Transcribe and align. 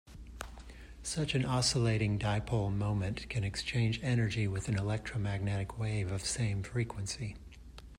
Such 1.03 1.35
an 1.35 1.45
oscillating 1.45 2.17
dipole 2.17 2.73
moment 2.75 3.29
can 3.29 3.43
exchange 3.43 3.99
energy 4.01 4.47
with 4.47 4.67
an 4.67 4.75
electromagnetic 4.75 5.77
wave 5.77 6.11
of 6.11 6.25
same 6.25 6.63
frequency. 6.63 7.35